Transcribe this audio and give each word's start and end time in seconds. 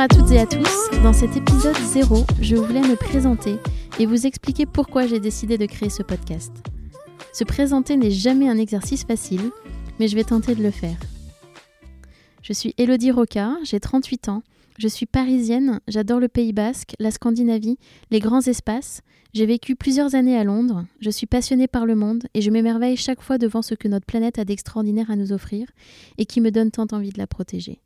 à 0.00 0.08
toutes 0.08 0.30
et 0.30 0.38
à 0.38 0.46
tous. 0.46 0.88
Dans 1.02 1.12
cet 1.12 1.36
épisode 1.36 1.76
0, 1.76 2.24
je 2.40 2.56
voulais 2.56 2.80
me 2.80 2.96
présenter 2.96 3.56
et 3.98 4.06
vous 4.06 4.26
expliquer 4.26 4.64
pourquoi 4.64 5.06
j'ai 5.06 5.20
décidé 5.20 5.58
de 5.58 5.66
créer 5.66 5.90
ce 5.90 6.02
podcast. 6.02 6.50
Se 7.34 7.44
présenter 7.44 7.98
n'est 7.98 8.10
jamais 8.10 8.48
un 8.48 8.56
exercice 8.56 9.04
facile, 9.04 9.50
mais 9.98 10.08
je 10.08 10.16
vais 10.16 10.24
tenter 10.24 10.54
de 10.54 10.62
le 10.62 10.70
faire. 10.70 10.96
Je 12.40 12.54
suis 12.54 12.74
Elodie 12.78 13.10
Roca, 13.10 13.58
j'ai 13.62 13.78
38 13.78 14.30
ans, 14.30 14.42
je 14.78 14.88
suis 14.88 15.04
parisienne, 15.04 15.80
j'adore 15.86 16.18
le 16.18 16.28
Pays 16.28 16.54
basque, 16.54 16.94
la 16.98 17.10
Scandinavie, 17.10 17.76
les 18.10 18.20
grands 18.20 18.40
espaces. 18.40 19.02
J'ai 19.34 19.44
vécu 19.44 19.76
plusieurs 19.76 20.14
années 20.14 20.38
à 20.38 20.44
Londres, 20.44 20.86
je 21.00 21.10
suis 21.10 21.26
passionnée 21.26 21.68
par 21.68 21.84
le 21.84 21.94
monde 21.94 22.24
et 22.32 22.40
je 22.40 22.50
m'émerveille 22.50 22.96
chaque 22.96 23.20
fois 23.20 23.36
devant 23.36 23.60
ce 23.60 23.74
que 23.74 23.86
notre 23.86 24.06
planète 24.06 24.38
a 24.38 24.46
d'extraordinaire 24.46 25.10
à 25.10 25.16
nous 25.16 25.32
offrir 25.32 25.68
et 26.16 26.24
qui 26.24 26.40
me 26.40 26.50
donne 26.50 26.70
tant 26.70 26.86
envie 26.90 27.10
de 27.10 27.18
la 27.18 27.26
protéger. 27.26 27.82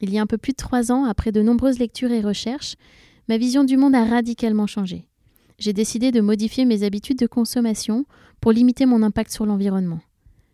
Il 0.00 0.12
y 0.12 0.18
a 0.18 0.22
un 0.22 0.26
peu 0.26 0.38
plus 0.38 0.52
de 0.52 0.56
trois 0.56 0.92
ans, 0.92 1.04
après 1.04 1.32
de 1.32 1.42
nombreuses 1.42 1.78
lectures 1.78 2.12
et 2.12 2.20
recherches, 2.20 2.76
ma 3.28 3.38
vision 3.38 3.64
du 3.64 3.76
monde 3.76 3.94
a 3.94 4.04
radicalement 4.04 4.66
changé. 4.66 5.08
J'ai 5.58 5.72
décidé 5.72 6.12
de 6.12 6.20
modifier 6.20 6.64
mes 6.64 6.82
habitudes 6.82 7.18
de 7.18 7.26
consommation 7.26 8.04
pour 8.40 8.52
limiter 8.52 8.84
mon 8.84 9.02
impact 9.02 9.32
sur 9.32 9.46
l'environnement. 9.46 10.00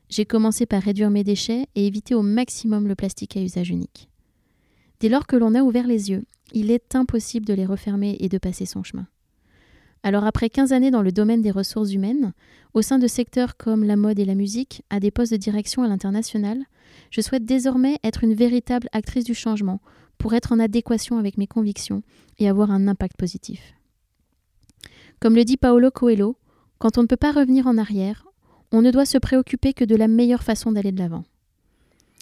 J'ai 0.09 0.25
commencé 0.25 0.67
par 0.67 0.83
réduire 0.83 1.11
mes 1.11 1.25
déchets 1.25 1.67
et 1.75 1.87
éviter 1.87 2.15
au 2.15 2.23
maximum 2.23 2.87
le 2.87 2.95
plastique 2.95 3.37
à 3.37 3.43
usage 3.43 3.71
unique. 3.71 4.09
Dès 5.01 5.09
lors 5.09 5.27
que 5.27 5.37
l'on 5.37 5.55
a 5.55 5.63
ouvert 5.63 5.87
les 5.87 6.11
yeux, 6.11 6.25
il 6.53 6.71
est 6.71 6.95
impossible 6.95 7.47
de 7.47 7.55
les 7.55 7.67
refermer 7.67 8.17
et 8.21 8.29
de 8.29 8.39
passer 8.39 8.67
son 8.67 8.83
chemin. 8.83 9.09
Alors 10.03 10.25
après 10.25 10.51
15 10.51 10.73
années 10.73 10.91
dans 10.91 11.03
le 11.03 11.13
domaine 11.13 11.43
des 11.43 11.51
ressources 11.51 11.93
humaines, 11.93 12.33
au 12.75 12.83
sein 12.83 12.99
de 12.99 13.07
secteurs 13.07 13.57
comme 13.57 13.85
la 13.85 13.97
mode 13.97 14.19
et 14.19 14.25
la 14.25 14.35
musique, 14.35 14.83
à 14.91 14.99
des 14.99 15.11
postes 15.11 15.33
de 15.33 15.37
direction 15.37 15.83
à 15.83 15.89
l'international, 15.89 16.65
je 17.11 17.21
souhaite 17.21 17.45
désormais 17.45 17.99
être 18.03 18.25
une 18.25 18.35
véritable 18.35 18.89
actrice 18.93 19.25
du 19.25 19.35
changement 19.35 19.81
pour 20.19 20.35
être 20.35 20.53
en 20.53 20.59
adéquation 20.59 21.19
avec 21.19 21.39
mes 21.39 21.47
convictions 21.47 22.03
et 22.39 22.49
avoir 22.49 22.71
un 22.71 22.89
impact 22.89 23.17
positif. 23.17 23.75
Comme 25.21 25.37
le 25.37 25.45
dit 25.45 25.57
Paolo 25.57 25.91
Coelho, 25.91 26.37
quand 26.79 26.99
on 26.99 27.03
ne 27.03 27.07
peut 27.07 27.17
pas 27.17 27.31
revenir 27.31 27.69
en 27.69 27.79
arrière, 27.79 28.27
on 28.73 28.83
ne 28.83 28.91
doit 28.91 29.05
se 29.05 29.19
préoccuper 29.19 29.73
que 29.73 29.85
de 29.85 29.95
la 29.95 30.09
meilleure 30.09 30.43
façon 30.43 30.73
d'aller 30.73 30.91
de 30.91 30.99
l'avant. 30.99 31.25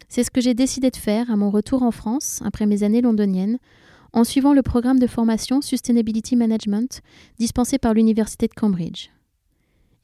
C'est 0.08 0.24
ce 0.24 0.30
que 0.30 0.40
j'ai 0.40 0.54
décidé 0.54 0.90
de 0.90 0.96
faire 0.96 1.30
à 1.30 1.36
mon 1.36 1.50
retour 1.50 1.82
en 1.82 1.92
France, 1.92 2.42
après 2.44 2.66
mes 2.66 2.82
années 2.82 3.00
londoniennes, 3.00 3.58
en 4.12 4.24
suivant 4.24 4.52
le 4.52 4.62
programme 4.62 4.98
de 4.98 5.06
formation 5.06 5.60
Sustainability 5.60 6.36
Management 6.36 7.00
dispensé 7.38 7.78
par 7.78 7.94
l'Université 7.94 8.46
de 8.48 8.54
Cambridge. 8.54 9.08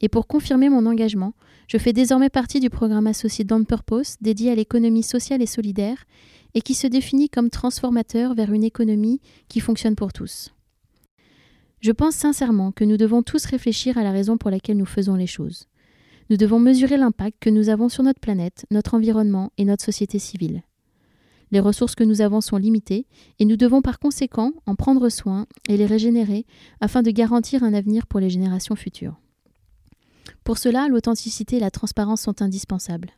Et 0.01 0.09
pour 0.09 0.27
confirmer 0.27 0.69
mon 0.69 0.85
engagement, 0.85 1.33
je 1.67 1.77
fais 1.77 1.93
désormais 1.93 2.29
partie 2.29 2.59
du 2.59 2.69
programme 2.69 3.07
associé 3.07 3.43
Down 3.43 3.65
Purpose 3.65 4.15
dédié 4.21 4.51
à 4.51 4.55
l'économie 4.55 5.03
sociale 5.03 5.41
et 5.41 5.47
solidaire 5.47 6.05
et 6.53 6.61
qui 6.61 6.73
se 6.73 6.87
définit 6.87 7.29
comme 7.29 7.49
transformateur 7.49 8.33
vers 8.33 8.53
une 8.53 8.63
économie 8.63 9.21
qui 9.49 9.59
fonctionne 9.59 9.95
pour 9.95 10.13
tous. 10.13 10.53
Je 11.81 11.91
pense 11.91 12.15
sincèrement 12.15 12.71
que 12.71 12.83
nous 12.83 12.97
devons 12.97 13.21
tous 13.21 13.45
réfléchir 13.45 13.97
à 13.97 14.03
la 14.03 14.11
raison 14.11 14.37
pour 14.37 14.49
laquelle 14.49 14.77
nous 14.77 14.85
faisons 14.85 15.15
les 15.15 15.27
choses. 15.27 15.67
Nous 16.29 16.37
devons 16.37 16.59
mesurer 16.59 16.97
l'impact 16.97 17.37
que 17.39 17.49
nous 17.49 17.69
avons 17.69 17.89
sur 17.89 18.03
notre 18.03 18.19
planète, 18.19 18.65
notre 18.71 18.95
environnement 18.95 19.51
et 19.57 19.65
notre 19.65 19.85
société 19.85 20.19
civile. 20.19 20.63
Les 21.51 21.59
ressources 21.59 21.95
que 21.95 22.03
nous 22.03 22.21
avons 22.21 22.41
sont 22.41 22.57
limitées 22.57 23.05
et 23.39 23.45
nous 23.45 23.55
devons 23.55 23.81
par 23.81 23.99
conséquent 23.99 24.53
en 24.65 24.75
prendre 24.75 25.09
soin 25.09 25.47
et 25.69 25.77
les 25.77 25.85
régénérer 25.85 26.45
afin 26.81 27.01
de 27.03 27.11
garantir 27.11 27.63
un 27.63 27.73
avenir 27.73 28.07
pour 28.07 28.19
les 28.19 28.29
générations 28.29 28.75
futures. 28.75 29.15
Pour 30.43 30.57
cela, 30.57 30.87
l'authenticité 30.87 31.57
et 31.57 31.61
la 31.61 31.71
transparence 31.71 32.21
sont 32.21 32.41
indispensables. 32.41 33.11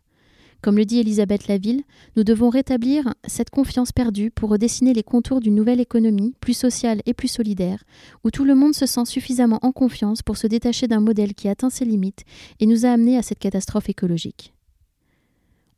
Comme 0.61 0.77
le 0.77 0.85
dit 0.85 0.99
Elisabeth 0.99 1.47
Laville, 1.47 1.83
nous 2.17 2.25
devons 2.25 2.49
rétablir 2.49 3.13
cette 3.25 3.49
confiance 3.49 3.93
perdue 3.93 4.29
pour 4.29 4.49
redessiner 4.49 4.93
les 4.93 5.03
contours 5.03 5.39
d'une 5.39 5.55
nouvelle 5.55 5.79
économie 5.79 6.33
plus 6.41 6.53
sociale 6.53 7.01
et 7.05 7.13
plus 7.13 7.29
solidaire, 7.29 7.83
où 8.25 8.31
tout 8.31 8.43
le 8.43 8.55
monde 8.55 8.73
se 8.73 8.85
sent 8.85 9.05
suffisamment 9.05 9.59
en 9.61 9.71
confiance 9.71 10.21
pour 10.21 10.35
se 10.35 10.47
détacher 10.47 10.87
d'un 10.87 10.99
modèle 10.99 11.33
qui 11.33 11.47
atteint 11.47 11.69
ses 11.69 11.85
limites 11.85 12.25
et 12.59 12.65
nous 12.65 12.85
a 12.85 12.89
amenés 12.89 13.17
à 13.17 13.21
cette 13.21 13.39
catastrophe 13.39 13.89
écologique. 13.89 14.53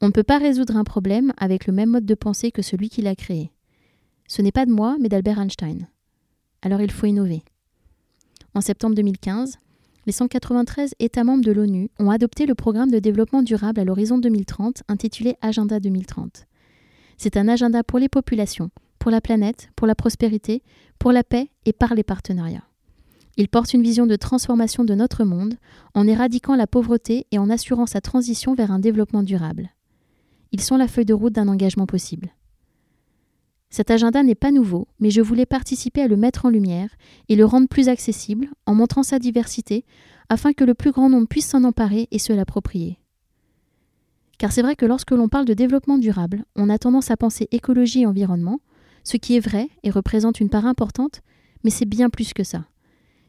On 0.03 0.07
ne 0.07 0.11
peut 0.11 0.23
pas 0.23 0.39
résoudre 0.39 0.77
un 0.77 0.83
problème 0.83 1.31
avec 1.37 1.67
le 1.67 1.73
même 1.73 1.91
mode 1.91 2.05
de 2.05 2.15
pensée 2.15 2.51
que 2.51 2.63
celui 2.63 2.89
qui 2.89 3.03
l'a 3.03 3.15
créé. 3.15 3.51
Ce 4.27 4.41
n'est 4.41 4.51
pas 4.51 4.65
de 4.65 4.71
moi, 4.71 4.97
mais 4.99 5.09
d'Albert 5.09 5.39
Einstein. 5.39 5.87
Alors 6.63 6.81
il 6.81 6.91
faut 6.91 7.05
innover. 7.05 7.43
En 8.55 8.61
septembre 8.61 8.95
2015, 8.95 9.59
les 10.07 10.11
193 10.11 10.95
États 10.99 11.23
membres 11.23 11.43
de 11.43 11.51
l'ONU 11.51 11.89
ont 11.99 12.09
adopté 12.09 12.47
le 12.47 12.55
programme 12.55 12.89
de 12.89 12.97
développement 12.97 13.43
durable 13.43 13.79
à 13.79 13.83
l'horizon 13.83 14.17
2030 14.17 14.81
intitulé 14.87 15.35
Agenda 15.41 15.79
2030. 15.79 16.47
C'est 17.17 17.37
un 17.37 17.47
agenda 17.47 17.83
pour 17.83 17.99
les 17.99 18.09
populations, 18.09 18.71
pour 18.97 19.11
la 19.11 19.21
planète, 19.21 19.69
pour 19.75 19.85
la 19.85 19.93
prospérité, 19.93 20.63
pour 20.97 21.11
la 21.11 21.23
paix 21.23 21.51
et 21.65 21.73
par 21.73 21.93
les 21.93 22.03
partenariats. 22.03 22.65
Il 23.37 23.47
porte 23.47 23.75
une 23.75 23.83
vision 23.83 24.07
de 24.07 24.15
transformation 24.15 24.83
de 24.83 24.95
notre 24.95 25.23
monde 25.23 25.55
en 25.93 26.07
éradiquant 26.07 26.55
la 26.55 26.67
pauvreté 26.67 27.27
et 27.31 27.37
en 27.37 27.51
assurant 27.51 27.85
sa 27.85 28.01
transition 28.01 28.55
vers 28.55 28.71
un 28.71 28.79
développement 28.79 29.23
durable. 29.23 29.69
Ils 30.51 30.61
sont 30.61 30.77
la 30.77 30.87
feuille 30.87 31.05
de 31.05 31.13
route 31.13 31.33
d'un 31.33 31.47
engagement 31.47 31.85
possible. 31.85 32.29
Cet 33.69 33.89
agenda 33.89 34.21
n'est 34.21 34.35
pas 34.35 34.51
nouveau, 34.51 34.87
mais 34.99 35.11
je 35.11 35.21
voulais 35.21 35.45
participer 35.45 36.01
à 36.01 36.07
le 36.07 36.17
mettre 36.17 36.45
en 36.45 36.49
lumière 36.49 36.89
et 37.29 37.37
le 37.37 37.45
rendre 37.45 37.69
plus 37.69 37.87
accessible 37.87 38.49
en 38.65 38.75
montrant 38.75 39.03
sa 39.03 39.17
diversité 39.17 39.85
afin 40.27 40.51
que 40.51 40.65
le 40.65 40.73
plus 40.73 40.91
grand 40.91 41.09
nombre 41.09 41.27
puisse 41.27 41.47
s'en 41.47 41.63
emparer 41.63 42.09
et 42.11 42.19
se 42.19 42.33
l'approprier. 42.33 42.99
Car 44.37 44.51
c'est 44.51 44.61
vrai 44.61 44.75
que 44.75 44.85
lorsque 44.85 45.11
l'on 45.11 45.29
parle 45.29 45.45
de 45.45 45.53
développement 45.53 45.97
durable, 45.97 46.43
on 46.57 46.69
a 46.69 46.77
tendance 46.77 47.11
à 47.11 47.17
penser 47.17 47.47
écologie 47.51 48.01
et 48.01 48.05
environnement, 48.05 48.59
ce 49.03 49.17
qui 49.17 49.37
est 49.37 49.39
vrai 49.39 49.69
et 49.83 49.89
représente 49.89 50.41
une 50.41 50.49
part 50.49 50.65
importante, 50.65 51.21
mais 51.63 51.69
c'est 51.69 51.85
bien 51.85 52.09
plus 52.09 52.33
que 52.33 52.43
ça. 52.43 52.65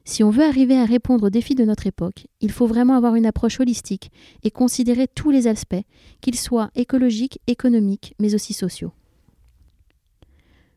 Si 0.05 0.25
on 0.25 0.31
veut 0.31 0.45
arriver 0.45 0.77
à 0.77 0.85
répondre 0.85 1.27
aux 1.27 1.31
défis 1.31 1.55
de 1.55 1.65
notre 1.65 1.87
époque, 1.87 2.27
il 2.41 2.51
faut 2.51 2.67
vraiment 2.67 2.97
avoir 2.97 3.15
une 3.15 3.27
approche 3.27 3.61
holistique 3.61 4.11
et 4.43 4.51
considérer 4.51 5.07
tous 5.07 5.31
les 5.31 5.47
aspects, 5.47 5.85
qu'ils 6.21 6.39
soient 6.39 6.71
écologiques, 6.75 7.41
économiques, 7.47 8.15
mais 8.19 8.35
aussi 8.35 8.53
sociaux. 8.53 8.93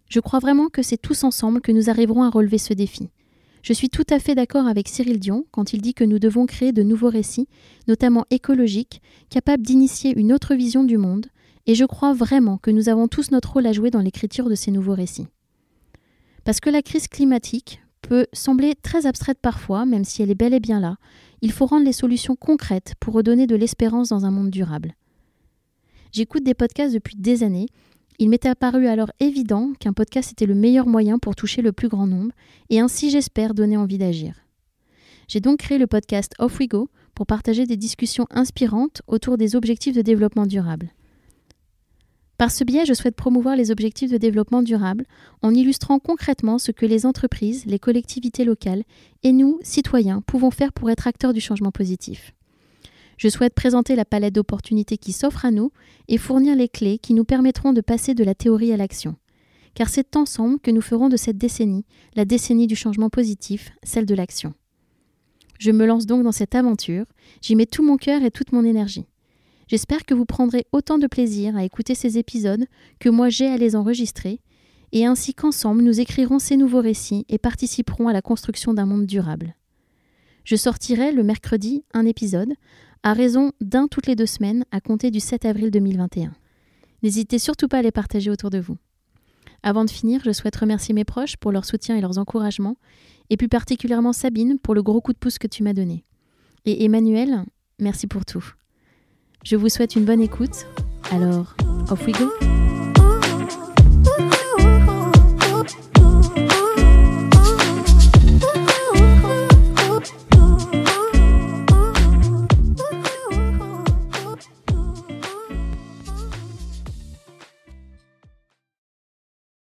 Je 0.10 0.20
crois 0.20 0.40
vraiment 0.40 0.70
que 0.70 0.84
c'est 0.84 1.02
tous 1.02 1.24
ensemble 1.24 1.62
que 1.62 1.72
nous 1.72 1.90
arriverons 1.90 2.24
à 2.24 2.30
relever 2.30 2.60
ce 2.60 2.74
défi. 2.74 3.10
Je 3.64 3.74
suis 3.74 3.90
tout 3.90 4.06
à 4.12 4.20
fait 4.20 4.36
d'accord 4.36 4.68
avec 4.68 4.88
Cyril 4.88 5.20
Dion 5.20 5.46
quand 5.50 5.74
il 5.74 5.82
dit 5.82 5.96
que 5.96 6.04
nous 6.04 6.20
devons 6.20 6.46
créer 6.46 6.72
de 6.72 6.84
nouveaux 6.84 7.10
récits, 7.10 7.48
notamment 7.88 8.26
écologiques, 8.30 9.02
capables 9.32 9.64
d'initier 9.64 10.14
une 10.16 10.32
autre 10.32 10.54
vision 10.54 10.84
du 10.84 10.98
monde, 10.98 11.26
et 11.66 11.74
je 11.74 11.86
crois 11.86 12.14
vraiment 12.14 12.60
que 12.60 12.70
nous 12.70 12.90
avons 12.90 13.08
tous 13.08 13.32
notre 13.32 13.54
rôle 13.54 13.66
à 13.66 13.74
jouer 13.74 13.90
dans 13.90 14.02
l'écriture 14.02 14.50
de 14.50 14.56
ces 14.56 14.70
nouveaux 14.70 14.94
récits. 14.94 15.26
Parce 16.44 16.60
que 16.60 16.70
la 16.70 16.84
crise 16.84 17.08
climatique 17.08 17.82
peut 18.08 18.28
sembler 18.34 18.76
très 18.76 19.06
abstraite 19.06 19.40
parfois, 19.42 19.86
même 19.86 20.04
si 20.04 20.22
elle 20.22 20.32
est 20.32 20.36
bel 20.36 20.54
et 20.54 20.60
bien 20.60 20.80
là, 20.80 20.98
il 21.42 21.52
faut 21.52 21.66
rendre 21.66 21.86
les 21.86 21.94
solutions 21.94 22.36
concrètes 22.36 22.94
pour 23.00 23.14
redonner 23.14 23.48
de 23.48 23.56
l'espérance 23.56 24.10
dans 24.10 24.26
un 24.26 24.32
monde 24.32 24.50
durable. 24.50 24.96
J'écoute 26.12 26.44
des 26.44 26.54
podcasts 26.54 26.94
depuis 26.94 27.16
des 27.18 27.44
années 27.44 27.68
il 28.18 28.30
m'était 28.30 28.50
apparu 28.50 28.88
alors 28.88 29.12
évident 29.20 29.74
qu'un 29.80 29.92
podcast 29.92 30.32
était 30.32 30.46
le 30.46 30.56
meilleur 30.56 30.88
moyen 30.88 31.20
pour 31.20 31.36
toucher 31.36 31.62
le 31.62 31.74
plus 31.74 31.90
grand 31.90 32.08
nombre 32.08 32.32
et 32.70 32.80
ainsi, 32.80 33.10
j'espère, 33.10 33.54
donner 33.54 33.76
envie 33.76 33.98
d'agir. 33.98 34.46
J'ai 35.28 35.42
donc 35.42 35.60
créé 35.60 35.78
le 35.78 35.88
podcast 35.88 36.34
Off 36.40 36.60
We 36.60 36.70
Go 36.70 36.88
pour 37.14 37.26
partager 37.26 37.66
des 37.66 37.78
discussions 37.78 38.28
inspirantes 38.30 39.02
autour 39.08 39.38
des 39.38 39.56
objectifs 39.56 39.96
de 39.96 40.02
développement 40.02 40.46
durable. 40.46 40.92
Par 42.38 42.52
ce 42.52 42.66
biais, 42.66 42.86
je 42.86 42.94
souhaite 42.94 43.16
promouvoir 43.16 43.56
les 43.56 43.72
objectifs 43.72 44.12
de 44.12 44.18
développement 44.18 44.62
durable 44.62 45.06
en 45.42 45.54
illustrant 45.54 46.00
concrètement 46.00 46.58
ce 46.58 46.72
que 46.72 46.86
les 46.86 47.06
entreprises, 47.06 47.66
les 47.66 47.80
collectivités 47.80 48.44
locales 48.44 48.84
et 49.24 49.32
nous, 49.32 49.60
citoyens, 49.64 50.22
pouvons 50.22 50.52
faire 50.52 50.74
pour 50.74 50.90
être 50.90 51.08
acteurs 51.08 51.34
du 51.34 51.40
changement 51.40 51.72
positif. 51.72 52.34
Je 53.18 53.30
souhaite 53.30 53.54
présenter 53.54 53.96
la 53.96 54.04
palette 54.04 54.36
d'opportunités 54.36 54.98
qui 54.98 55.14
s'offre 55.14 55.46
à 55.46 55.52
nous 55.52 55.72
et 56.10 56.18
fournir 56.18 56.56
les 56.56 56.68
clés 56.68 56.98
qui 56.98 57.14
nous 57.14 57.24
permettront 57.24 57.72
de 57.72 57.80
passer 57.80 58.14
de 58.14 58.26
la 58.26 58.36
théorie 58.36 58.74
à 58.74 58.78
l'action. 58.78 59.16
Car 59.74 59.88
c'est 59.88 60.18
ensemble 60.18 60.60
que 60.60 60.72
nous 60.72 60.82
ferons 60.82 61.08
de 61.08 61.18
cette 61.18 61.38
décennie 61.38 61.86
la 62.16 62.26
décennie 62.26 62.68
du 62.68 62.76
changement 62.76 63.10
positif, 63.10 63.72
celle 63.84 64.06
de 64.06 64.16
l'action. 64.16 64.54
Je 65.58 65.72
me 65.72 65.86
lance 65.86 66.06
donc 66.06 66.24
dans 66.24 66.34
cette 66.34 66.56
aventure, 66.56 67.06
j'y 67.42 67.56
mets 67.56 67.66
tout 67.66 67.84
mon 67.84 67.96
cœur 67.96 68.24
et 68.24 68.32
toute 68.32 68.52
mon 68.52 68.66
énergie. 68.66 69.06
J'espère 69.68 70.06
que 70.06 70.14
vous 70.14 70.26
prendrez 70.26 70.66
autant 70.72 70.98
de 70.98 71.08
plaisir 71.08 71.56
à 71.56 71.64
écouter 71.64 71.96
ces 71.96 72.18
épisodes 72.18 72.66
que 73.00 73.10
moi 73.10 73.30
j'ai 73.30 73.48
à 73.48 73.58
les 73.58 73.76
enregistrer, 73.76 74.42
et 74.92 75.06
ainsi 75.06 75.34
qu'ensemble 75.34 75.82
nous 75.82 76.00
écrirons 76.00 76.40
ces 76.40 76.58
nouveaux 76.58 76.82
récits 76.82 77.26
et 77.30 77.38
participerons 77.38 78.08
à 78.08 78.14
la 78.14 78.22
construction 78.22 78.74
d'un 78.74 78.86
monde 78.86 79.06
durable. 79.06 79.56
Je 80.44 80.56
sortirai 80.56 81.12
le 81.12 81.24
mercredi 81.24 81.84
un 81.94 82.06
épisode, 82.06 82.54
à 83.02 83.14
raison 83.14 83.52
d'un 83.62 83.88
toutes 83.88 84.08
les 84.08 84.16
deux 84.16 84.26
semaines 84.26 84.66
à 84.72 84.80
compter 84.80 85.12
du 85.12 85.20
7 85.20 85.46
avril 85.46 85.72
2021. 85.72 86.34
N'hésitez 87.04 87.40
surtout 87.40 87.68
pas 87.68 87.80
à 87.80 87.82
les 87.82 87.92
partager 87.92 88.30
autour 88.30 88.52
de 88.52 88.60
vous. 88.60 88.78
Avant 89.64 89.86
de 89.86 89.90
finir, 89.90 90.22
je 90.24 90.32
souhaite 90.32 90.56
remercier 90.56 90.94
mes 90.94 91.06
proches 91.06 91.38
pour 91.38 91.52
leur 91.52 91.66
soutien 91.66 91.98
et 91.98 92.02
leurs 92.02 92.20
encouragements, 92.20 92.78
et 93.32 93.38
plus 93.38 93.48
particulièrement 93.48 94.14
Sabine 94.14 94.60
pour 94.60 94.76
le 94.76 94.84
gros 94.84 95.02
coup 95.02 95.14
de 95.14 95.18
pouce 95.18 95.40
que 95.40 95.48
tu 95.48 95.64
m'as 95.64 95.74
donné. 95.74 96.04
Et 96.66 96.86
Emmanuel, 96.86 97.44
merci 97.80 98.06
pour 98.06 98.26
tout. 98.26 98.54
Je 99.46 99.56
vous 99.56 99.70
souhaite 99.70 99.96
une 99.96 100.06
bonne 100.06 100.22
écoute. 100.22 100.66
Alors, 101.12 101.56
off 101.92 102.04
we 102.08 102.16
go! 102.18 102.32